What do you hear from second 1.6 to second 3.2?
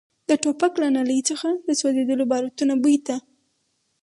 د سوځېدلو باروتو بوی ته.